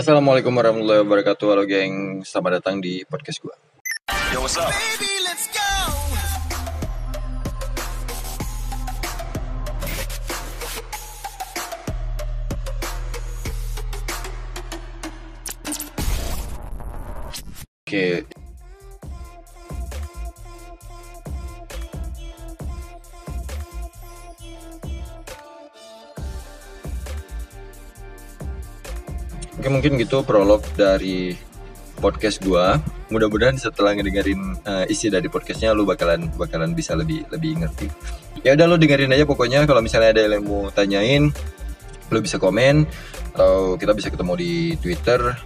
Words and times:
Assalamualaikum 0.00 0.56
warahmatullahi 0.56 1.04
wabarakatuh. 1.04 1.44
Halo 1.44 1.68
geng, 1.68 2.24
selamat 2.24 2.64
datang 2.64 2.80
di 2.80 3.04
podcast 3.04 3.36
gua. 3.44 3.52
Yo, 4.32 4.40
what's 4.40 4.56
up? 4.56 4.72
Oke. 17.84 18.39
Oke 29.60 29.68
mungkin 29.68 30.00
gitu 30.00 30.24
prolog 30.24 30.64
dari 30.72 31.36
podcast 32.00 32.40
gua. 32.40 32.80
Mudah-mudahan 33.12 33.60
setelah 33.60 33.92
ngedengerin 33.92 34.56
uh, 34.64 34.88
isi 34.88 35.12
dari 35.12 35.28
podcastnya 35.28 35.76
lu 35.76 35.84
bakalan 35.84 36.32
bakalan 36.32 36.72
bisa 36.72 36.96
lebih 36.96 37.28
lebih 37.28 37.60
ngerti. 37.60 37.92
Ya 38.40 38.56
udah 38.56 38.64
lu 38.64 38.80
dengerin 38.80 39.12
aja 39.12 39.28
pokoknya 39.28 39.68
kalau 39.68 39.84
misalnya 39.84 40.16
ada 40.16 40.32
yang 40.32 40.48
mau 40.48 40.72
tanyain 40.72 41.28
lu 42.08 42.18
bisa 42.24 42.40
komen 42.40 42.88
atau 43.36 43.76
kita 43.76 43.92
bisa 43.92 44.08
ketemu 44.08 44.32
di 44.40 44.52
Twitter 44.80 45.36